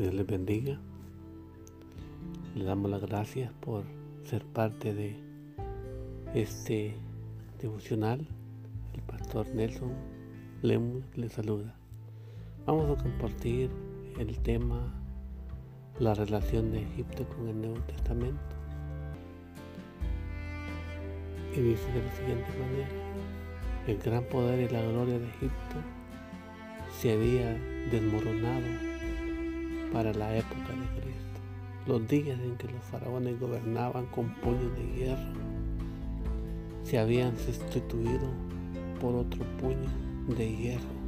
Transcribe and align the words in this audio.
Dios 0.00 0.14
les 0.14 0.26
bendiga. 0.26 0.80
Le 2.54 2.64
damos 2.64 2.90
las 2.90 3.02
gracias 3.02 3.52
por 3.60 3.84
ser 4.24 4.46
parte 4.46 4.94
de 4.94 5.14
este 6.32 6.96
devocional. 7.60 8.26
El 8.94 9.02
pastor 9.02 9.46
Nelson 9.54 9.92
Lemus 10.62 11.04
le 11.16 11.28
saluda. 11.28 11.76
Vamos 12.64 12.98
a 12.98 13.02
compartir 13.02 13.68
el 14.18 14.38
tema 14.38 14.90
la 15.98 16.14
relación 16.14 16.72
de 16.72 16.80
Egipto 16.80 17.28
con 17.36 17.48
el 17.48 17.60
Nuevo 17.60 17.80
Testamento. 17.80 18.40
Y 21.54 21.60
dice 21.60 21.92
de 21.92 22.02
la 22.02 22.12
siguiente 22.12 22.48
manera, 22.58 22.88
el 23.86 23.98
gran 23.98 24.24
poder 24.24 24.60
y 24.60 24.72
la 24.72 24.80
gloria 24.80 25.18
de 25.18 25.26
Egipto 25.26 25.76
se 26.98 27.12
había 27.12 27.52
desmoronado 27.90 28.89
para 29.92 30.12
la 30.12 30.36
época 30.36 30.72
de 30.72 31.00
Cristo, 31.00 31.40
los 31.86 32.06
días 32.08 32.38
en 32.40 32.56
que 32.56 32.68
los 32.68 32.82
faraones 32.84 33.38
gobernaban 33.40 34.06
con 34.06 34.34
puños 34.36 34.76
de 34.76 34.86
hierro 34.94 35.40
se 36.84 36.98
habían 36.98 37.36
sustituido 37.38 38.28
por 39.00 39.14
otro 39.14 39.44
puño 39.60 39.88
de 40.36 40.56
hierro, 40.56 41.00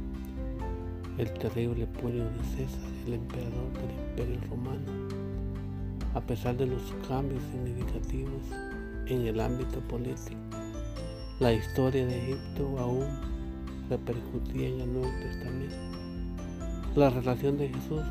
el 1.17 1.31
terrible 1.33 1.85
puño 1.87 2.23
de 2.23 2.43
César, 2.55 2.89
el 3.05 3.13
emperador 3.13 3.71
del 3.73 4.31
imperio 4.31 4.49
romano. 4.49 5.23
A 6.13 6.21
pesar 6.21 6.55
de 6.57 6.67
los 6.67 6.81
cambios 7.07 7.41
significativos 7.51 8.43
en 9.07 9.27
el 9.27 9.39
ámbito 9.39 9.79
político, 9.81 10.39
la 11.39 11.51
historia 11.51 12.05
de 12.05 12.17
Egipto 12.17 12.77
aún 12.79 13.07
repercutía 13.89 14.69
en 14.69 14.81
el 14.81 14.93
Nuevo 14.93 15.11
Testamento. 15.21 15.75
La 16.95 17.09
relación 17.09 17.57
de 17.57 17.69
Jesús, 17.69 18.03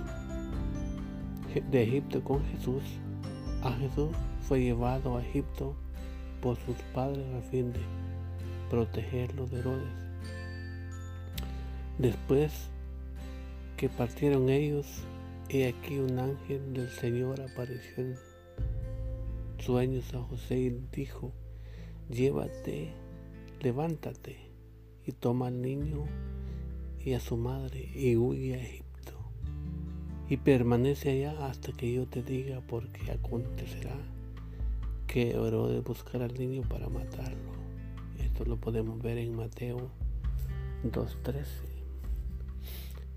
de 1.60 1.82
Egipto 1.82 2.22
con 2.24 2.44
Jesús, 2.46 2.82
a 3.62 3.72
Jesús 3.72 4.10
fue 4.40 4.62
llevado 4.62 5.16
a 5.16 5.22
Egipto 5.22 5.74
por 6.40 6.56
sus 6.56 6.76
padres 6.94 7.24
a 7.34 7.42
fin 7.42 7.72
de 7.72 7.80
protegerlo 8.70 9.46
de 9.46 9.58
Herodes. 9.58 9.92
Después 11.98 12.68
que 13.76 13.88
partieron 13.88 14.48
ellos, 14.48 14.86
he 15.48 15.68
aquí 15.68 15.98
un 15.98 16.18
ángel 16.18 16.72
del 16.72 16.90
Señor 16.90 17.40
apareció 17.40 17.96
en 17.98 18.16
sueños 19.58 20.12
a 20.14 20.22
José 20.22 20.58
y 20.58 20.70
dijo, 20.90 21.32
llévate, 22.08 22.92
levántate 23.60 24.38
y 25.06 25.12
toma 25.12 25.48
al 25.48 25.60
niño 25.60 26.04
y 26.98 27.12
a 27.12 27.20
su 27.20 27.36
madre 27.36 27.90
y 27.94 28.16
huye 28.16 28.54
a 28.54 28.62
Egipto 28.62 28.91
y 30.32 30.38
permanece 30.38 31.10
allá 31.10 31.46
hasta 31.46 31.72
que 31.72 31.92
yo 31.92 32.06
te 32.06 32.22
diga 32.22 32.62
porque 32.66 33.10
acontecerá 33.10 33.94
que 35.06 35.32
Herodes 35.32 35.84
buscará 35.84 36.24
al 36.24 36.32
niño 36.32 36.62
para 36.62 36.88
matarlo. 36.88 37.52
Esto 38.18 38.46
lo 38.46 38.56
podemos 38.56 39.02
ver 39.02 39.18
en 39.18 39.36
Mateo 39.36 39.90
2.13. 40.84 41.44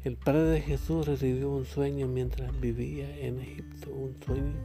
El 0.03 0.17
padre 0.17 0.41
de 0.41 0.59
Jesús 0.59 1.07
recibió 1.07 1.51
un 1.51 1.63
sueño 1.63 2.09
mientras 2.09 2.59
vivía 2.59 3.17
en 3.17 3.39
Egipto, 3.39 3.91
un 3.91 4.17
sueño 4.21 4.57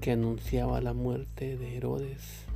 que 0.00 0.12
anunciaba 0.12 0.80
la 0.80 0.92
muerte 0.92 1.56
de 1.56 1.76
Herodes. 1.76 2.46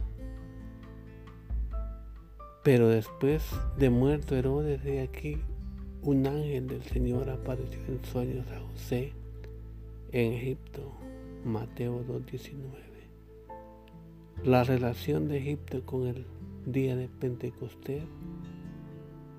Pero 2.62 2.86
después 2.86 3.42
de 3.78 3.90
muerto 3.90 4.36
Herodes, 4.36 4.84
de 4.84 5.00
aquí 5.00 5.38
un 6.02 6.26
ángel 6.26 6.66
del 6.68 6.82
Señor 6.82 7.28
apareció 7.28 7.80
en 7.88 8.04
sueños 8.04 8.46
a 8.50 8.60
José 8.60 9.12
en 10.12 10.32
Egipto. 10.32 10.92
Mateo 11.44 12.04
2.19. 12.04 12.66
La 14.44 14.64
relación 14.64 15.28
de 15.28 15.38
Egipto 15.38 15.84
con 15.84 16.06
el 16.06 16.26
día 16.66 16.96
de 16.96 17.08
Pentecostés. 17.08 18.02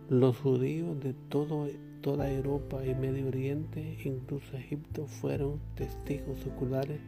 Los 0.09 0.37
judíos 0.37 0.99
de 1.01 1.13
toda 1.29 2.31
Europa 2.31 2.85
y 2.85 2.95
Medio 2.95 3.27
Oriente, 3.27 3.97
incluso 4.03 4.57
Egipto, 4.57 5.05
fueron 5.05 5.59
testigos 5.75 6.45
oculares 6.47 6.99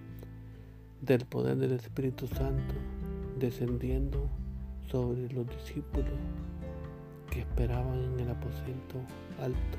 del 1.02 1.26
poder 1.26 1.58
del 1.58 1.72
Espíritu 1.72 2.28
Santo 2.28 2.76
descendiendo 3.40 4.30
sobre 4.92 5.34
los 5.34 5.48
discípulos 5.48 6.20
que 7.32 7.40
esperaban 7.40 8.14
en 8.14 8.20
el 8.20 8.30
aposento 8.30 9.00
alto. 9.42 9.78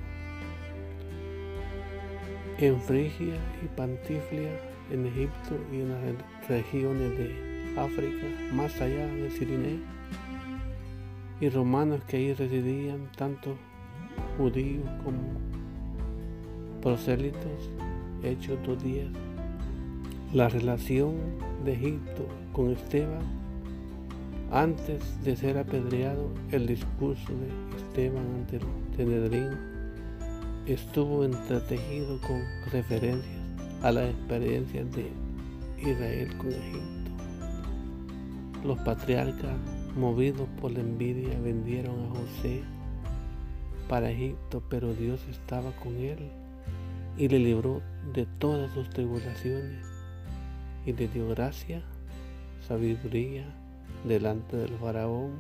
En 2.59 2.81
Frigia 2.81 3.37
y 3.63 3.69
Pantiflia, 3.77 4.51
en 4.91 5.07
Egipto 5.07 5.57
y 5.71 5.83
en 5.83 5.91
las 5.91 6.49
regiones 6.49 7.17
de 7.17 7.81
África, 7.81 8.27
más 8.53 8.81
allá 8.81 9.07
de 9.07 9.31
Siriné, 9.31 9.79
y 11.41 11.49
romanos 11.49 12.01
que 12.07 12.17
ahí 12.17 12.35
residían, 12.35 13.09
tanto 13.17 13.57
judíos 14.39 14.89
como 15.05 15.21
prosélitos, 16.81 17.71
hechos 18.23 18.59
dos 18.65 18.83
días. 18.83 19.09
La 20.33 20.49
relación 20.49 21.15
de 21.65 21.75
Egipto 21.75 22.27
con 22.53 22.71
Esteban 22.71 23.42
antes 24.53 25.03
de 25.25 25.35
ser 25.35 25.57
apedreado, 25.57 26.29
el 26.51 26.67
discurso 26.67 27.33
de 27.33 27.77
Esteban 27.79 28.25
ante 28.37 28.57
el 28.57 28.63
Tenedrín 28.95 29.49
estuvo 30.67 31.25
entretejido 31.25 32.21
con 32.21 32.43
referencias 32.71 33.41
a 33.83 33.93
las 33.93 34.11
experiencias 34.11 34.87
de 34.93 35.11
Israel 35.81 36.37
con 36.37 36.51
Egipto. 36.53 37.11
Los 38.63 38.79
patriarcas, 38.81 39.57
movidos 39.97 40.47
por 40.61 40.71
la 40.71 40.81
envidia, 40.81 41.41
vendieron 41.41 41.95
a 42.05 42.09
José 42.11 42.63
para 43.89 44.11
Egipto, 44.11 44.63
pero 44.69 44.93
Dios 44.93 45.27
estaba 45.31 45.73
con 45.83 45.97
él 45.97 46.31
y 47.17 47.27
le 47.29 47.39
libró 47.39 47.81
de 48.13 48.27
todas 48.39 48.71
sus 48.73 48.89
tribulaciones 48.91 49.87
y 50.85 50.93
le 50.93 51.09
dio 51.09 51.29
gracia, 51.31 51.83
sabiduría, 52.69 53.62
delante 54.05 54.57
del 54.57 54.77
faraón, 54.79 55.33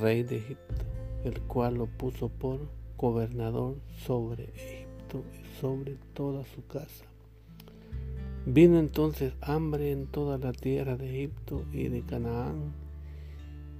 rey 0.00 0.22
de 0.22 0.38
Egipto, 0.38 0.84
el 1.24 1.40
cual 1.42 1.74
lo 1.74 1.86
puso 1.86 2.28
por 2.28 2.60
gobernador 2.96 3.76
sobre 4.04 4.44
Egipto 4.44 5.24
y 5.32 5.60
sobre 5.60 5.96
toda 6.14 6.44
su 6.44 6.66
casa. 6.66 7.04
Vino 8.44 8.78
entonces 8.78 9.34
hambre 9.40 9.92
en 9.92 10.06
toda 10.06 10.36
la 10.38 10.52
tierra 10.52 10.96
de 10.96 11.08
Egipto 11.10 11.64
y 11.72 11.88
de 11.88 12.02
Canaán, 12.02 12.72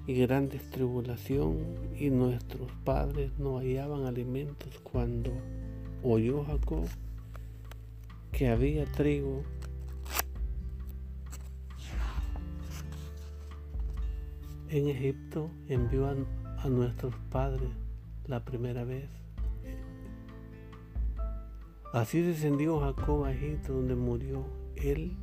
y 0.06 0.15
grandes 0.15 0.69
tribulación, 0.71 1.59
y 1.99 2.10
nuestros 2.10 2.71
padres 2.84 3.33
no 3.39 3.59
hallaban 3.59 4.04
alimentos 4.04 4.78
cuando 4.83 5.31
oyó 6.03 6.44
Jacob 6.44 6.87
que 8.33 8.49
había 8.49 8.87
trigo 8.87 9.43
en 14.72 14.88
Egipto 14.88 15.50
envió 15.69 16.06
a, 16.06 16.69
nuestros 16.69 17.15
padres 17.31 17.69
la 18.27 18.43
primera 18.43 18.84
vez. 18.84 19.10
Así 21.93 22.22
descendió 22.22 22.81
Jacob 22.81 23.25
a 23.25 23.33
Egipto 23.33 23.75
donde 23.75 23.94
murió 23.94 24.47
él 24.77 25.15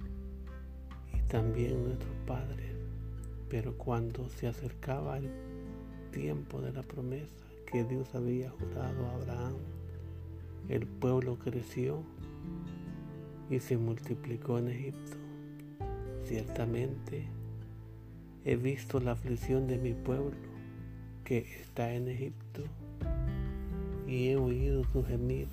y 1.11 1.21
también 1.27 1.83
nuestros 1.83 2.13
padres. 2.27 2.75
Pero 3.49 3.75
cuando 3.75 4.29
se 4.29 4.47
acercaba 4.47 5.17
el 5.17 5.31
tiempo 6.11 6.61
de 6.61 6.71
la 6.71 6.83
promesa 6.83 7.33
que 7.71 7.83
Dios 7.83 8.13
había 8.13 8.51
jurado 8.51 9.07
a 9.07 9.15
Abraham, 9.15 9.55
el 10.67 10.85
pueblo 10.85 11.39
creció 11.39 12.03
y 13.49 13.59
se 13.59 13.77
multiplicó 13.77 14.59
en 14.59 14.67
Egipto. 14.67 15.17
Ciertamente 16.25 17.38
He 18.45 18.55
visto 18.55 19.01
la 19.01 19.11
aflicción 19.11 19.67
de 19.67 19.77
mi 19.77 19.93
pueblo 19.93 20.31
que 21.25 21.39
está 21.61 21.91
en 21.91 22.07
Egipto 22.07 22.63
y 24.07 24.29
he 24.29 24.37
oído 24.37 24.85
su 24.85 25.03
gemido 25.03 25.49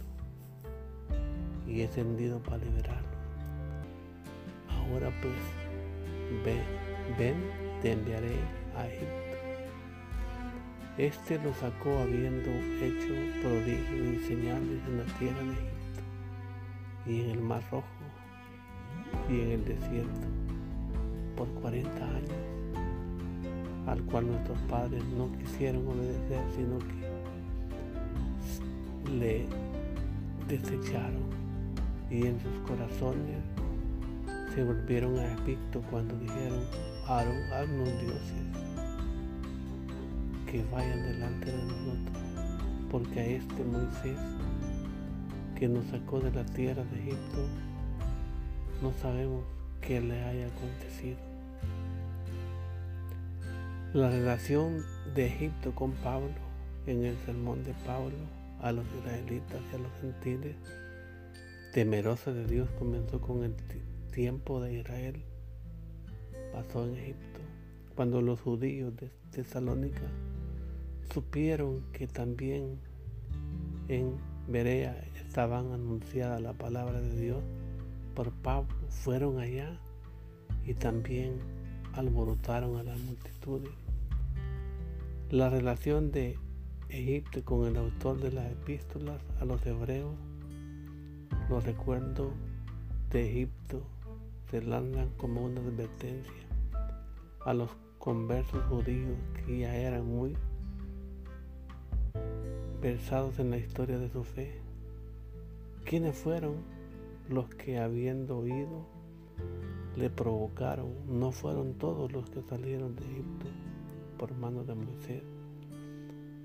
y 1.66 1.80
he 1.80 1.88
tendido 1.88 2.38
para 2.38 2.58
liberarlo. 2.58 3.16
Ahora 4.70 5.10
pues, 5.20 5.34
ven, 6.44 6.62
ven, 7.18 7.34
te 7.82 7.92
enviaré 7.92 8.36
a 8.76 8.86
Egipto. 8.86 9.26
Este 10.96 11.38
lo 11.40 11.52
sacó 11.54 11.98
habiendo 11.98 12.48
hecho 12.80 13.12
prodigios 13.42 14.22
y 14.22 14.26
señales 14.28 14.80
en 14.86 14.98
la 14.98 15.04
tierra 15.18 15.42
de 15.42 15.52
Egipto 15.52 16.02
y 17.04 17.20
en 17.20 17.30
el 17.30 17.40
Mar 17.40 17.62
Rojo 17.72 17.84
y 19.28 19.40
en 19.40 19.50
el 19.50 19.64
desierto 19.64 20.28
por 21.36 21.48
40 21.60 22.04
años 22.06 22.45
al 23.86 24.02
cual 24.02 24.26
nuestros 24.26 24.58
padres 24.68 25.02
no 25.16 25.30
quisieron 25.38 25.86
obedecer, 25.86 26.42
sino 26.54 26.78
que 26.78 27.06
le 29.18 29.46
desecharon. 30.48 31.36
y 32.08 32.26
en 32.26 32.38
sus 32.40 32.52
corazones 32.68 33.38
se 34.54 34.62
volvieron 34.62 35.18
a 35.18 35.34
Egipto 35.34 35.82
cuando 35.90 36.16
dijeron, 36.18 36.60
Aarón, 37.06 37.36
haznos 37.52 37.88
dioses 38.00 38.46
que 40.50 40.64
vayan 40.72 41.02
delante 41.02 41.50
de 41.50 41.64
nosotros, 41.64 42.22
porque 42.90 43.20
a 43.20 43.26
este 43.26 43.64
Moisés 43.64 44.18
que 45.56 45.68
nos 45.68 45.84
sacó 45.86 46.20
de 46.20 46.30
la 46.32 46.44
tierra 46.46 46.84
de 46.84 47.00
Egipto, 47.00 47.46
no 48.82 48.92
sabemos 49.00 49.42
qué 49.80 50.00
le 50.00 50.22
haya 50.22 50.46
acontecido. 50.46 51.35
La 53.96 54.10
relación 54.10 54.84
de 55.14 55.24
Egipto 55.24 55.74
con 55.74 55.92
Pablo 55.92 56.34
en 56.86 57.06
el 57.06 57.16
sermón 57.24 57.64
de 57.64 57.72
Pablo 57.86 58.14
a 58.60 58.70
los 58.70 58.84
israelitas 58.98 59.58
y 59.72 59.74
a 59.74 59.78
los 59.78 59.90
gentiles, 60.02 60.54
temerosa 61.72 62.30
de 62.30 62.46
Dios, 62.46 62.68
comenzó 62.78 63.22
con 63.22 63.42
el 63.42 63.54
tiempo 64.12 64.60
de 64.60 64.80
Israel. 64.80 65.22
Pasó 66.52 66.84
en 66.84 66.96
Egipto, 66.96 67.40
cuando 67.94 68.20
los 68.20 68.38
judíos 68.38 68.94
de 68.96 69.10
Tesalónica 69.30 70.06
supieron 71.14 71.80
que 71.94 72.06
también 72.06 72.78
en 73.88 74.18
Berea 74.46 75.06
estaban 75.26 75.72
anunciada 75.72 76.38
la 76.38 76.52
palabra 76.52 77.00
de 77.00 77.18
Dios 77.18 77.42
por 78.14 78.30
Pablo, 78.42 78.76
fueron 78.90 79.38
allá 79.38 79.80
y 80.66 80.74
también 80.74 81.38
alborotaron 81.94 82.76
a 82.76 82.82
las 82.82 82.98
multitudes. 83.00 83.85
La 85.30 85.50
relación 85.50 86.12
de 86.12 86.38
Egipto 86.88 87.44
con 87.44 87.66
el 87.66 87.76
autor 87.76 88.20
de 88.20 88.30
las 88.30 88.48
epístolas 88.52 89.20
a 89.40 89.44
los 89.44 89.66
hebreos, 89.66 90.14
los 91.50 91.64
recuerdos 91.64 92.32
de 93.10 93.28
Egipto 93.28 93.82
se 94.48 94.62
lanzan 94.62 95.10
como 95.16 95.44
una 95.44 95.60
advertencia 95.60 96.32
a 97.44 97.54
los 97.54 97.70
conversos 97.98 98.64
judíos 98.66 99.18
que 99.34 99.58
ya 99.58 99.74
eran 99.74 100.06
muy 100.06 100.36
versados 102.80 103.40
en 103.40 103.50
la 103.50 103.56
historia 103.56 103.98
de 103.98 104.08
su 104.08 104.22
fe. 104.22 104.60
¿Quiénes 105.84 106.16
fueron 106.16 106.54
los 107.28 107.52
que 107.52 107.80
habiendo 107.80 108.38
oído 108.38 108.86
le 109.96 110.08
provocaron? 110.08 110.94
No 111.08 111.32
fueron 111.32 111.74
todos 111.74 112.12
los 112.12 112.30
que 112.30 112.42
salieron 112.42 112.94
de 112.94 113.04
Egipto 113.06 113.46
por 114.16 114.34
mano 114.36 114.64
de 114.64 114.74
Moisés, 114.74 115.22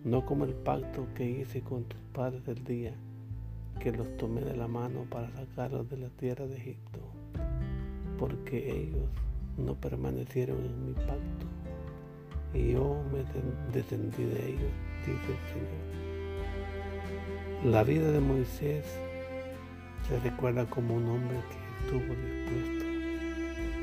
no 0.03 0.25
como 0.25 0.45
el 0.45 0.53
pacto 0.53 1.07
que 1.15 1.29
hice 1.29 1.61
con 1.61 1.83
tus 1.85 1.99
padres 2.13 2.47
el 2.47 2.63
día 2.63 2.93
que 3.79 3.91
los 3.91 4.17
tomé 4.17 4.41
de 4.41 4.55
la 4.55 4.67
mano 4.67 5.05
para 5.09 5.31
sacarlos 5.31 5.89
de 5.89 5.97
la 5.97 6.09
tierra 6.09 6.45
de 6.45 6.57
Egipto, 6.57 6.99
porque 8.19 8.83
ellos 8.83 9.09
no 9.57 9.75
permanecieron 9.75 10.57
en 10.57 10.85
mi 10.87 10.93
pacto, 10.93 11.47
y 12.53 12.73
yo 12.73 13.01
me 13.11 13.23
descendí 13.73 14.23
de 14.23 14.49
ellos, 14.49 14.71
dice 15.05 15.31
el 15.31 15.39
Señor. 15.53 16.11
La 17.73 17.83
vida 17.83 18.11
de 18.11 18.19
Moisés 18.19 18.85
se 20.07 20.19
recuerda 20.19 20.69
como 20.69 20.95
un 20.95 21.07
hombre 21.07 21.37
que 21.49 21.85
estuvo 21.85 22.13
dispuesto 22.15 22.85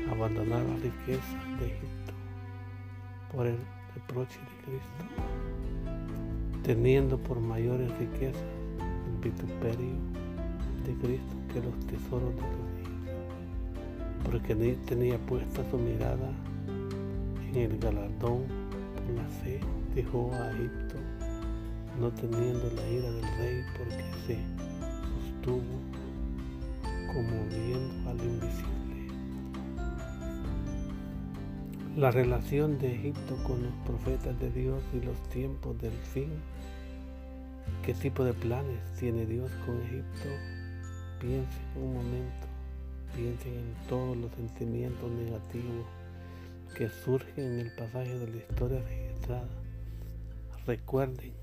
a 0.09 0.11
abandonar 0.15 0.63
la 0.63 0.75
riqueza 0.75 1.43
de 1.59 1.67
Egipto 1.67 2.13
por 3.31 3.47
el 3.47 3.57
reproche 3.99 4.39
de 4.39 4.63
Cristo, 4.65 5.03
teniendo 6.63 7.17
por 7.17 7.39
mayores 7.39 7.91
riquezas 7.97 8.41
el 9.07 9.17
vituperio 9.21 9.95
de 10.85 10.93
Cristo 11.01 11.35
que 11.51 11.61
los 11.61 11.77
tesoros 11.87 12.33
de 12.35 12.41
los 12.41 12.69
hijos, 12.81 12.93
porque 14.23 14.55
tenía 14.85 15.17
puesta 15.17 15.63
su 15.69 15.77
mirada 15.77 16.31
en 17.49 17.55
el 17.55 17.77
galardón 17.79 18.43
por 18.95 19.15
la 19.15 19.25
fe, 19.41 19.59
dejó 19.95 20.31
a 20.33 20.51
Egipto, 20.51 20.95
no 21.99 22.09
teniendo 22.11 22.69
la 22.75 22.87
ira 22.87 23.11
del 23.11 23.37
rey, 23.37 23.63
porque 23.77 24.03
se 24.25 24.37
sostuvo 25.25 25.79
como 27.07 27.45
viendo 27.49 28.09
al 28.09 28.17
invisible. 28.19 28.78
La 31.99 32.11
relación 32.11 32.79
de 32.79 32.95
Egipto 32.95 33.35
con 33.45 33.61
los 33.61 33.73
profetas 33.85 34.39
de 34.39 34.49
Dios 34.51 34.81
y 34.93 35.05
los 35.05 35.21
tiempos 35.27 35.77
del 35.81 35.91
fin. 35.91 36.29
¿Qué 37.85 37.93
tipo 37.93 38.23
de 38.23 38.31
planes 38.31 38.79
tiene 38.97 39.25
Dios 39.25 39.51
con 39.65 39.81
Egipto? 39.81 40.29
Piensen 41.19 41.61
un 41.75 41.95
momento, 41.95 42.47
piensen 43.13 43.53
en 43.53 43.87
todos 43.89 44.15
los 44.15 44.31
sentimientos 44.31 45.11
negativos 45.11 45.85
que 46.73 46.87
surgen 46.87 47.43
en 47.43 47.59
el 47.59 47.75
pasaje 47.75 48.17
de 48.17 48.27
la 48.29 48.37
historia 48.37 48.81
registrada. 48.81 49.49
Recuerden 50.65 51.33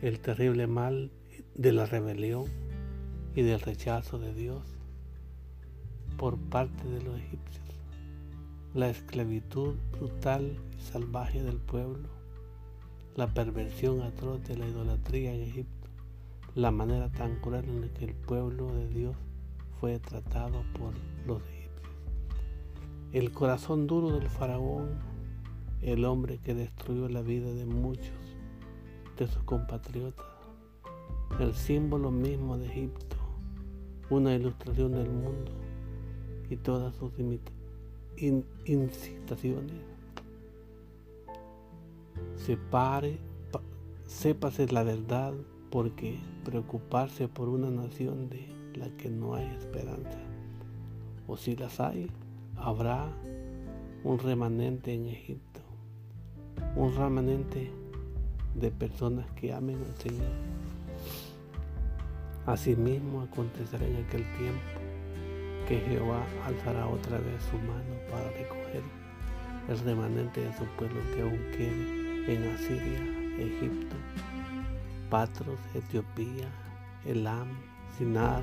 el 0.00 0.18
terrible 0.18 0.66
mal 0.66 1.10
de 1.54 1.72
la 1.72 1.84
rebelión 1.84 2.46
y 3.34 3.42
del 3.42 3.60
rechazo 3.60 4.18
de 4.18 4.32
Dios 4.32 4.62
por 6.16 6.38
parte 6.38 6.88
de 6.88 7.02
los 7.02 7.18
egipcios, 7.18 7.71
la 8.74 8.88
esclavitud 8.88 9.74
brutal 9.92 10.56
y 10.74 10.80
salvaje 10.80 11.42
del 11.42 11.58
pueblo, 11.58 12.08
la 13.16 13.26
perversión 13.34 14.00
atroz 14.00 14.42
de 14.44 14.56
la 14.56 14.66
idolatría 14.66 15.34
en 15.34 15.42
Egipto, 15.42 15.90
la 16.54 16.70
manera 16.70 17.10
tan 17.12 17.36
cruel 17.40 17.66
en 17.68 17.82
la 17.82 17.88
que 17.88 18.06
el 18.06 18.14
pueblo 18.14 18.72
de 18.72 18.88
Dios 18.88 19.14
fue 19.78 19.98
tratado 19.98 20.64
por 20.78 20.94
los 21.26 21.42
egipcios, 21.42 21.92
el 23.12 23.30
corazón 23.32 23.86
duro 23.86 24.18
del 24.18 24.30
faraón, 24.30 24.88
el 25.82 26.06
hombre 26.06 26.38
que 26.38 26.54
destruyó 26.54 27.10
la 27.10 27.20
vida 27.20 27.52
de 27.52 27.66
muchos 27.66 28.16
de 29.18 29.28
sus 29.28 29.42
compatriotas, 29.42 30.24
el 31.40 31.52
símbolo 31.52 32.10
mismo 32.10 32.56
de 32.56 32.68
Egipto, 32.68 33.16
una 34.08 34.34
ilustración 34.34 34.92
del 34.92 35.10
mundo 35.10 35.52
y 36.48 36.56
todas 36.56 36.94
sus 36.96 37.12
incitaciones. 38.16 39.76
Separe, 42.36 43.18
sépase 44.06 44.66
la 44.68 44.82
verdad 44.82 45.32
porque 45.70 46.18
preocuparse 46.44 47.28
por 47.28 47.48
una 47.48 47.70
nación 47.70 48.28
de 48.28 48.46
la 48.74 48.88
que 48.96 49.08
no 49.08 49.34
hay 49.34 49.46
esperanza, 49.46 50.18
o 51.26 51.36
si 51.36 51.56
las 51.56 51.80
hay, 51.80 52.10
habrá 52.56 53.08
un 54.04 54.18
remanente 54.18 54.92
en 54.92 55.06
Egipto, 55.06 55.60
un 56.76 56.94
remanente 56.94 57.70
de 58.54 58.70
personas 58.70 59.30
que 59.32 59.52
amen 59.52 59.76
al 59.76 59.96
Señor. 59.96 60.32
Asimismo 62.46 63.22
acontecerá 63.22 63.86
en 63.86 64.04
aquel 64.04 64.24
tiempo 64.36 64.81
que 65.68 65.80
Jehová 65.80 66.24
alzará 66.46 66.86
otra 66.86 67.18
vez 67.18 67.42
su 67.50 67.56
mano 67.58 67.94
para 68.10 68.28
recoger 68.30 68.82
el 69.68 69.78
remanente 69.80 70.40
de 70.40 70.52
su 70.56 70.64
pueblo 70.76 71.00
que 71.14 71.22
aún 71.22 71.38
quede 71.56 72.34
en 72.34 72.54
Asiria, 72.54 73.00
Egipto, 73.38 73.96
Patros, 75.10 75.58
Etiopía, 75.74 76.48
Elam, 77.04 77.48
Sinar, 77.96 78.42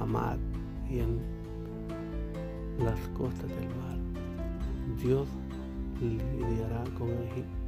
Hamad 0.00 0.38
y 0.90 1.00
en 1.00 1.20
las 2.84 2.98
costas 3.16 3.48
del 3.48 3.68
mar. 3.68 3.98
Dios 5.02 5.28
lidiará 6.00 6.84
con 6.96 7.10
Egipto 7.10 7.58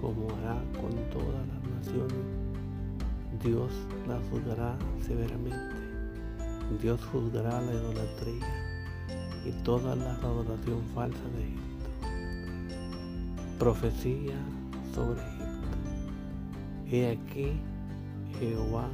como 0.00 0.28
hará 0.36 0.62
con 0.80 0.90
todas 1.10 1.46
las 1.48 1.86
naciones 1.86 2.46
Dios 3.42 3.70
la 4.08 4.18
juzgará 4.30 4.76
severamente. 5.06 5.95
Dios 6.82 7.00
juzgará 7.12 7.60
la 7.60 7.72
idolatría 7.72 8.46
y 9.44 9.52
toda 9.62 9.94
la 9.94 10.14
adoración 10.14 10.82
falsa 10.94 11.22
de 11.36 11.44
Egipto. 11.44 11.90
Profecía 13.58 14.34
sobre 14.94 15.20
Egipto. 15.20 15.76
He 16.90 17.10
aquí 17.10 17.60
Jehová 18.38 18.88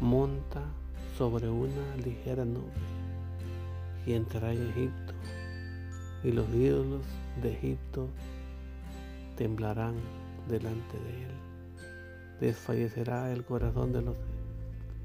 monta 0.00 0.62
sobre 1.16 1.48
una 1.48 1.96
ligera 2.04 2.44
nube 2.44 2.72
y 4.06 4.14
entrará 4.14 4.52
en 4.52 4.70
Egipto 4.70 5.12
y 6.24 6.32
los 6.32 6.48
ídolos 6.54 7.02
de 7.42 7.52
Egipto 7.52 8.08
temblarán 9.36 9.94
delante 10.48 10.98
de 10.98 11.24
él 11.24 11.46
desfallecerá 12.40 13.32
el 13.32 13.44
corazón 13.44 13.92
de 13.92 14.02
los 14.02 14.16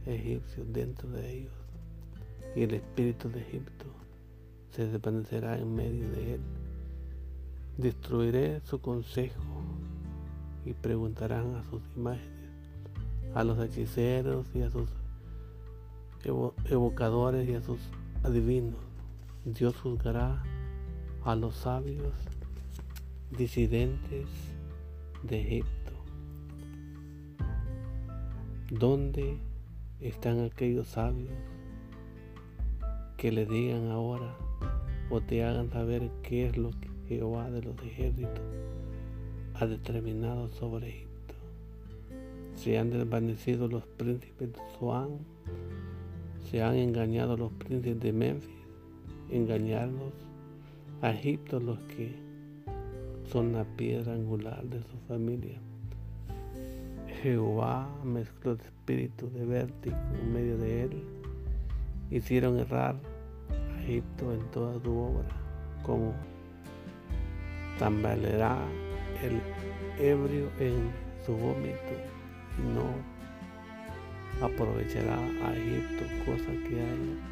egipcios 0.05 0.72
dentro 0.72 1.10
de 1.10 1.38
ellos, 1.38 1.53
y 2.55 2.63
el 2.63 2.74
espíritu 2.74 3.29
de 3.29 3.41
Egipto 3.41 3.86
se 4.72 4.88
desvanecerá 4.88 5.58
en 5.58 5.75
medio 5.75 6.10
de 6.10 6.36
él. 6.36 6.41
Destruiré 7.77 8.62
su 8.62 8.79
consejo 8.79 9.41
y 10.65 10.74
preguntarán 10.74 11.55
a 11.55 11.63
sus 11.63 11.81
imágenes, 11.96 12.50
a 13.34 13.43
los 13.43 13.60
hechiceros 13.60 14.48
y 14.53 14.62
a 14.62 14.70
sus 14.70 14.89
evocadores 16.70 17.50
y 17.50 17.55
a 17.55 17.62
sus 17.62 17.79
adivinos. 18.24 18.79
Dios 19.46 19.75
juzgará 19.77 20.43
a 21.24 21.36
los 21.36 21.55
sabios 21.55 22.13
disidentes 23.31 24.27
de 25.24 25.41
Egipto. 25.41 25.91
¿Dónde 28.70 29.38
están 30.01 30.43
aquellos 30.43 30.88
sabios 30.88 31.29
que 33.17 33.31
le 33.31 33.46
digan 33.46 33.91
ahora 33.91 34.36
o 35.12 35.22
te 35.22 35.43
hagan 35.43 35.70
saber 35.70 36.10
qué 36.24 36.48
es 36.48 36.58
lo 36.58 36.72
que 36.72 36.89
Jehová 37.08 37.51
de 37.51 37.62
los 37.62 37.77
ejércitos 37.84 38.41
ha 39.53 39.67
determinado 39.67 40.50
sobre 40.50 40.89
Egipto? 40.89 41.36
Se 42.55 42.79
han 42.79 42.89
desvanecido 42.89 43.67
los 43.67 43.86
príncipes 43.86 44.53
de 44.53 44.60
Zoán, 44.77 45.20
se 46.50 46.63
han 46.63 46.75
engañado 46.75 47.38
los 47.38 47.51
príncipes 47.53 48.00
de 48.00 48.12
Memphis, 48.12 48.50
engañarlos 49.29 50.13
a 51.01 51.12
Egipto 51.12 51.60
los 51.60 51.79
que 51.81 52.15
son 53.31 53.53
la 53.53 53.63
piedra 53.63 54.13
angular 54.13 54.63
de 54.63 54.81
su 54.81 54.98
familia. 55.08 55.60
Jehová 57.22 57.88
mezcló 58.04 58.54
el 58.54 58.62
espíritu 58.62 59.30
de 59.30 59.46
vértigo 59.46 59.96
en 60.20 60.34
medio 60.34 60.58
de 60.58 60.84
él. 60.84 61.04
Hicieron 62.10 62.58
errar 62.58 62.96
a 63.51 63.84
Egipto 63.84 64.34
en 64.34 64.40
toda 64.51 64.82
su 64.82 64.98
obra, 64.98 65.30
como 65.84 66.13
tambaleará 67.78 68.58
el 69.22 69.40
ebrio 70.04 70.50
en 70.60 70.92
su 71.24 71.34
vómito 71.34 71.94
y 72.58 72.62
no 72.74 72.90
aprovechará 74.44 75.18
a 75.46 75.56
Egipto 75.56 76.04
cosa 76.25 76.51
que 76.68 76.82
haya 76.82 77.32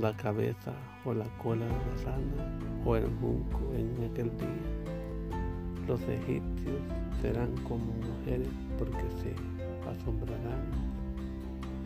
la 0.00 0.16
cabeza 0.16 0.72
o 1.04 1.14
la 1.14 1.26
cola 1.40 1.66
de 1.66 1.72
la 1.72 1.98
sana 1.98 2.58
o 2.84 2.96
el 2.96 3.06
junco 3.20 3.72
en 3.74 4.10
aquel 4.10 4.36
día. 4.36 5.86
Los 5.86 6.00
egipcios 6.02 6.82
serán 7.22 7.54
como 7.68 7.84
mujeres 7.84 8.48
porque 8.78 9.04
se 9.22 9.34
asombrarán 9.88 10.62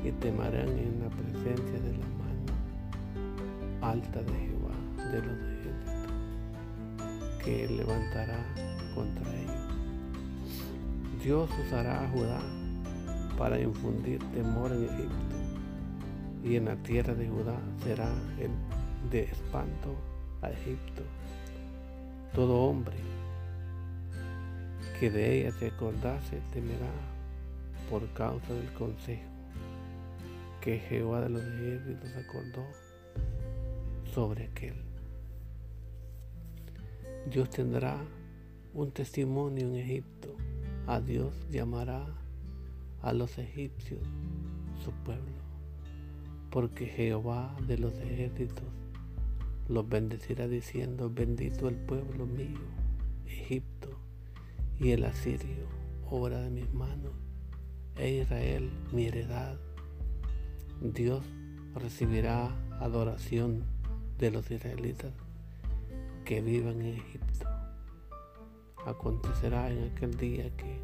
y 0.05 0.11
temerán 0.13 0.69
en 0.69 1.01
la 1.03 1.09
presencia 1.11 1.81
de 1.81 1.93
la 1.93 2.07
mano 2.07 2.33
alta 3.81 4.23
de 4.23 4.33
Jehová 4.33 5.11
de 5.11 5.23
los 5.23 5.39
ejércitos 5.39 6.13
que 7.45 7.69
levantará 7.69 8.39
contra 8.95 9.35
ellos. 9.35 9.53
Dios 11.23 11.51
usará 11.67 12.05
a 12.05 12.09
Judá 12.09 12.41
para 13.39 13.61
infundir 13.61 14.19
temor 14.33 14.73
en 14.73 14.85
Egipto 14.85 15.37
y 16.45 16.57
en 16.57 16.65
la 16.67 16.77
tierra 16.77 17.15
de 17.15 17.29
Judá 17.29 17.57
será 17.85 18.09
el 18.39 18.51
de 19.11 19.25
espanto 19.25 19.95
a 20.43 20.51
Egipto. 20.51 21.03
Todo 22.35 22.65
hombre 22.65 22.97
que 24.99 25.11
de 25.11 25.41
ella 25.41 25.53
se 25.53 25.67
acordase 25.69 26.41
temerá 26.53 26.91
por 27.91 28.09
causa 28.15 28.53
del 28.55 28.73
consejo 28.73 29.31
que 30.61 30.79
Jehová 30.79 31.21
de 31.23 31.29
los 31.29 31.43
ejércitos 31.43 32.11
acordó 32.17 32.65
sobre 34.15 34.45
aquel. 34.45 34.77
Dios 37.31 37.51
tendrá 37.51 37.97
un 38.73 38.93
testimonio 38.93 39.67
en 39.67 39.77
Egipto. 39.77 40.37
A 40.87 41.01
Dios 41.01 41.35
llamará 41.51 42.07
a 43.03 43.13
los 43.13 43.39
egipcios 43.39 44.01
su 44.85 44.91
pueblo 45.05 45.43
porque 46.53 46.87
Jehová 46.87 47.57
de 47.67 47.79
los 47.79 47.95
ejércitos 47.95 48.69
los 49.69 49.89
bendecirá 49.89 50.47
diciendo, 50.47 51.11
bendito 51.11 51.67
el 51.67 51.77
pueblo 51.77 52.27
mío, 52.27 52.61
Egipto, 53.27 53.89
y 54.79 54.91
el 54.91 55.05
asirio, 55.05 55.67
obra 56.11 56.41
de 56.41 56.51
mis 56.51 56.73
manos, 56.73 57.13
e 57.97 58.11
Israel, 58.23 58.71
mi 58.93 59.07
heredad. 59.07 59.57
Dios 60.81 61.25
recibirá 61.75 62.55
adoración 62.81 63.65
de 64.19 64.31
los 64.31 64.51
israelitas 64.51 65.13
que 66.25 66.41
vivan 66.41 66.81
en 66.83 66.95
Egipto. 66.95 67.47
Acontecerá 68.85 69.71
en 69.71 69.91
aquel 69.91 70.17
día 70.17 70.51
que 70.57 70.79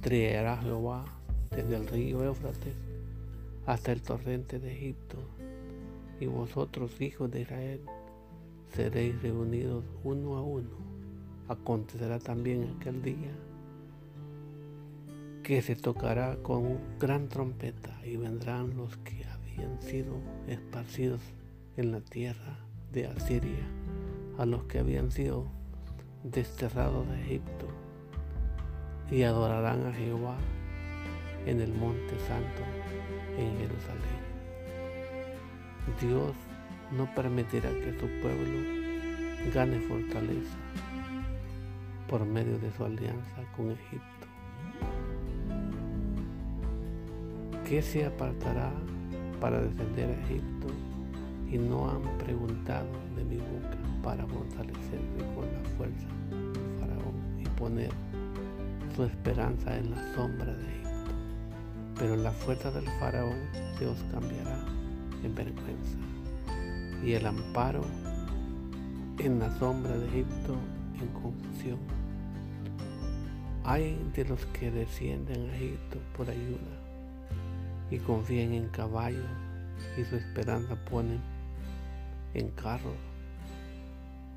traerá 0.00 0.58
Jehová 0.58 1.04
desde 1.50 1.76
el 1.76 1.86
río 1.86 2.24
Éufrates 2.24 2.74
hasta 3.66 3.92
el 3.92 4.02
torrente 4.02 4.58
de 4.58 4.72
Egipto, 4.72 5.18
y 6.20 6.26
vosotros, 6.26 7.00
hijos 7.00 7.30
de 7.30 7.42
Israel, 7.42 7.82
seréis 8.74 9.20
reunidos 9.22 9.84
uno 10.04 10.36
a 10.36 10.42
uno. 10.42 10.87
Acontecerá 11.48 12.18
también 12.18 12.74
aquel 12.76 13.00
día 13.00 13.32
que 15.42 15.62
se 15.62 15.76
tocará 15.76 16.36
con 16.42 16.78
gran 16.98 17.30
trompeta 17.30 17.98
y 18.04 18.18
vendrán 18.18 18.76
los 18.76 18.98
que 18.98 19.24
habían 19.24 19.80
sido 19.80 20.20
esparcidos 20.46 21.22
en 21.78 21.92
la 21.92 22.00
tierra 22.00 22.58
de 22.92 23.06
Asiria, 23.06 23.66
a 24.36 24.44
los 24.44 24.64
que 24.64 24.78
habían 24.78 25.10
sido 25.10 25.46
desterrados 26.22 27.08
de 27.08 27.22
Egipto, 27.22 27.66
y 29.10 29.22
adorarán 29.22 29.86
a 29.86 29.92
Jehová 29.94 30.36
en 31.46 31.62
el 31.62 31.72
monte 31.72 32.18
santo 32.26 32.62
en 33.38 33.56
Jerusalén. 33.56 34.18
Dios 35.98 36.34
no 36.92 37.14
permitirá 37.14 37.70
que 37.70 37.98
su 37.98 38.06
pueblo 38.20 39.54
gane 39.54 39.80
fortaleza 39.80 40.58
por 42.08 42.24
medio 42.24 42.58
de 42.58 42.72
su 42.72 42.84
alianza 42.84 43.42
con 43.56 43.70
Egipto. 43.70 44.26
¿Qué 47.66 47.82
se 47.82 48.06
apartará 48.06 48.72
para 49.40 49.60
defender 49.60 50.10
a 50.10 50.24
Egipto? 50.24 50.68
Y 51.50 51.58
no 51.58 51.90
han 51.90 52.02
preguntado 52.18 52.88
de 53.16 53.24
mi 53.24 53.36
boca 53.36 53.76
para 54.02 54.26
fortalecerse 54.26 55.18
con 55.34 55.46
la 55.52 55.68
fuerza 55.76 56.08
del 56.30 56.80
faraón 56.80 57.40
y 57.40 57.48
poner 57.58 57.90
su 58.94 59.04
esperanza 59.04 59.78
en 59.78 59.90
la 59.90 60.14
sombra 60.14 60.54
de 60.54 60.62
Egipto 60.62 60.78
pero 61.98 62.16
la 62.16 62.30
fuerza 62.30 62.70
del 62.70 62.88
faraón 63.00 63.38
se 63.76 63.86
os 63.86 63.98
cambiará 64.12 64.64
en 65.24 65.34
vergüenza 65.34 65.98
y 67.04 67.12
el 67.12 67.26
amparo 67.26 67.82
en 69.18 69.40
la 69.40 69.50
sombra 69.58 69.96
de 69.98 70.06
Egipto 70.06 70.56
en 71.00 71.08
confusión. 71.08 71.97
Hay 73.70 73.98
de 74.14 74.24
los 74.24 74.46
que 74.46 74.70
descienden 74.70 75.50
a 75.50 75.56
Egipto 75.56 75.98
por 76.16 76.30
ayuda 76.30 76.80
y 77.90 77.98
confían 77.98 78.54
en 78.54 78.68
caballos 78.68 79.28
y 79.98 80.04
su 80.04 80.16
esperanza 80.16 80.74
ponen 80.86 81.20
en 82.32 82.50
carros, 82.52 82.96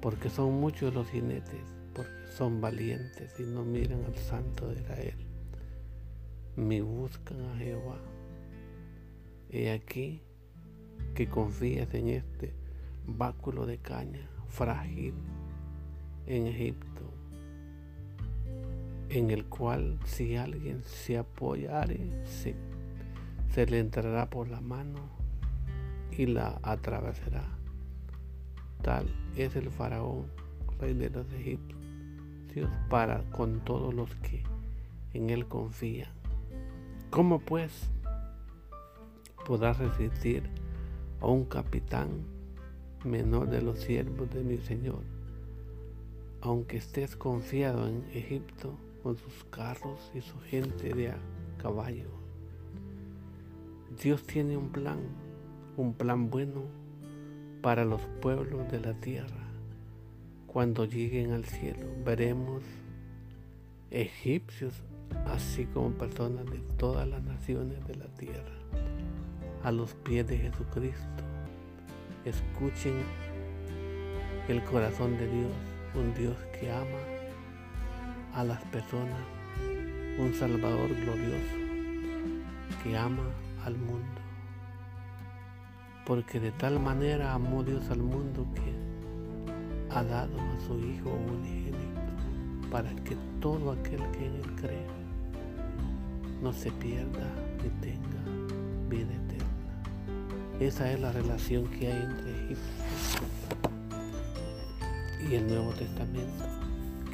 porque 0.02 0.30
son 0.30 0.60
muchos 0.60 0.94
los 0.94 1.08
jinetes, 1.10 1.64
porque 1.94 2.28
son 2.36 2.60
valientes 2.60 3.40
y 3.40 3.44
no 3.44 3.64
miran 3.64 4.04
al 4.06 4.18
santo 4.18 4.68
de 4.68 4.82
Israel 4.82 5.32
me 6.56 6.82
buscan 6.82 7.40
a 7.42 7.58
Jehová. 7.58 7.98
He 9.50 9.72
aquí 9.72 10.22
que 11.16 11.28
confías 11.28 11.94
en 11.94 12.10
este 12.10 12.54
báculo 13.06 13.66
de 13.66 13.78
caña 13.78 14.30
frágil 14.48 15.14
en 16.28 16.48
Egipto, 16.48 17.02
en 19.12 19.30
el 19.30 19.46
cual 19.46 20.00
si 20.06 20.38
alguien 20.38 20.84
se 20.84 21.18
apoyare, 21.18 22.00
se, 22.24 22.56
se 23.54 23.66
le 23.66 23.80
entrará 23.80 24.30
por 24.30 24.48
la 24.48 24.62
mano 24.62 25.00
y 26.12 26.28
la 26.28 26.60
atravesará. 26.64 27.44
Tal 28.82 29.14
es 29.36 29.58
el 29.58 29.70
faraón, 29.70 30.28
rey 30.80 30.94
de 30.94 31.10
los 31.10 31.30
egipcios, 31.34 32.72
para 32.90 33.22
con 33.32 33.60
todos 33.66 33.94
los 33.94 34.16
que 34.16 34.44
en 35.14 35.30
él 35.30 35.46
confían. 35.46 36.12
¿Cómo 37.10 37.40
pues 37.40 37.90
podrás 39.46 39.78
resistir 39.78 40.44
a 41.20 41.28
un 41.28 41.44
capitán 41.44 42.12
menor 43.04 43.50
de 43.50 43.62
los 43.62 43.80
siervos 43.80 44.30
de 44.30 44.42
mi 44.42 44.58
Señor, 44.58 45.04
aunque 46.40 46.78
estés 46.78 47.18
confiado 47.18 47.90
en 47.90 48.06
Egipto 48.14 48.78
con 49.04 49.18
sus 49.18 49.44
carros 49.46 50.12
y 50.14 50.22
su 50.22 50.40
gente 50.40 50.94
de 50.94 51.10
a 51.10 51.18
caballo? 51.58 52.10
Dios 54.02 54.24
tiene 54.24 54.58
un 54.58 54.70
plan, 54.70 55.00
un 55.78 55.94
plan 55.94 56.30
bueno 56.30 56.64
para 57.62 57.86
los 57.86 58.02
pueblos 58.22 58.72
de 58.72 58.80
la 58.80 58.94
tierra. 58.94 59.48
Cuando 60.48 60.86
lleguen 60.86 61.32
al 61.32 61.46
cielo, 61.46 61.88
veremos 62.04 62.64
egipcios 63.90 64.82
así 65.28 65.66
como 65.66 65.92
personas 65.92 66.46
de 66.46 66.60
todas 66.78 67.08
las 67.08 67.22
naciones 67.24 67.86
de 67.88 67.96
la 67.96 68.08
tierra. 68.08 68.58
a 69.64 69.72
los 69.72 69.94
pies 69.94 70.26
de 70.28 70.38
Jesucristo. 70.40 71.24
Escuchen 72.26 72.96
el 74.48 74.64
corazón 74.64 75.18
de 75.20 75.28
Dios, 75.28 75.52
un 75.94 76.14
Dios 76.16 76.36
que 76.60 76.72
ama 76.72 77.21
a 78.34 78.44
las 78.44 78.62
personas, 78.66 79.20
un 80.18 80.34
Salvador 80.34 80.90
glorioso 80.90 81.58
que 82.84 82.98
ama 82.98 83.24
al 83.66 83.78
mundo. 83.78 84.22
Porque 86.06 86.40
de 86.40 86.52
tal 86.52 86.80
manera 86.80 87.34
amó 87.34 87.64
Dios 87.64 87.90
al 87.90 88.00
mundo 88.00 88.46
que 88.56 89.96
ha 89.96 90.04
dado 90.04 90.40
a 90.40 90.60
su 90.66 90.80
Hijo 90.80 91.10
unigénito 91.10 92.02
para 92.72 92.90
que 93.04 93.18
todo 93.40 93.72
aquel 93.72 94.02
que 94.12 94.26
en 94.26 94.36
él 94.36 94.56
crea 94.56 94.88
no 96.42 96.54
se 96.54 96.72
pierda 96.72 97.30
ni 97.62 97.70
tenga 97.82 98.22
vida 98.90 99.14
eterna. 99.14 100.60
Esa 100.60 100.92
es 100.92 101.00
la 101.00 101.12
relación 101.12 101.68
que 101.68 101.92
hay 101.92 102.02
entre 102.02 102.46
Egipto 102.46 102.62
y 105.30 105.36
el 105.36 105.48
Nuevo 105.48 105.72
Testamento, 105.74 106.46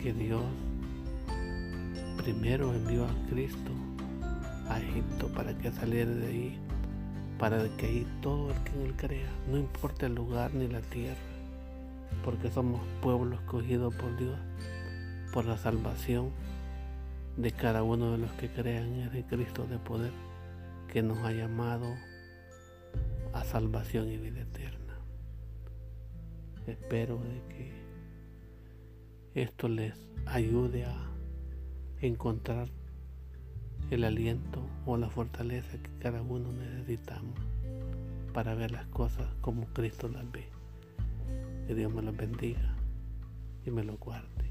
que 0.01 0.13
Dios 0.13 0.43
primero 2.27 2.73
envió 2.73 3.05
a 3.05 3.29
Cristo 3.29 3.71
a 4.67 4.81
Egipto 4.81 5.29
para 5.29 5.57
que 5.57 5.71
saliera 5.71 6.11
de 6.11 6.27
ahí, 6.27 6.59
para 7.39 7.69
que 7.77 7.85
ahí 7.85 8.07
todo 8.21 8.51
el 8.51 8.63
que 8.63 8.71
en 8.73 8.81
él 8.81 8.93
crea, 8.97 9.29
no 9.49 9.57
importa 9.57 10.07
el 10.07 10.15
lugar 10.15 10.53
ni 10.53 10.67
la 10.67 10.81
tierra, 10.81 11.15
porque 12.25 12.51
somos 12.51 12.81
pueblo 13.01 13.37
escogido 13.37 13.91
por 13.91 14.17
Dios, 14.17 14.37
por 15.31 15.45
la 15.45 15.57
salvación 15.57 16.31
de 17.37 17.53
cada 17.53 17.81
uno 17.81 18.11
de 18.11 18.17
los 18.17 18.31
que 18.33 18.49
crean 18.49 18.87
en 18.95 19.07
ese 19.07 19.23
Cristo 19.23 19.65
de 19.65 19.79
poder 19.79 20.11
que 20.91 21.01
nos 21.01 21.19
ha 21.19 21.31
llamado 21.31 21.95
a 23.31 23.45
salvación 23.45 24.11
y 24.11 24.17
vida 24.17 24.41
eterna. 24.41 24.99
Espero 26.65 27.19
de 27.19 27.55
que 27.55 27.71
esto 29.33 29.69
les 29.69 29.93
ayude 30.25 30.83
a 30.83 31.16
encontrar 32.01 32.69
el 33.89 34.03
aliento 34.03 34.61
o 34.85 34.97
la 34.97 35.09
fortaleza 35.09 35.77
que 35.77 35.89
cada 35.99 36.21
uno 36.21 36.51
necesitamos 36.51 37.39
para 38.33 38.53
ver 38.53 38.71
las 38.71 38.85
cosas 38.87 39.27
como 39.41 39.65
Cristo 39.67 40.07
las 40.09 40.29
ve. 40.31 40.45
Que 41.65 41.75
Dios 41.75 41.93
me 41.93 42.01
las 42.01 42.15
bendiga 42.15 42.75
y 43.65 43.71
me 43.71 43.83
lo 43.83 43.97
guarde. 43.97 44.46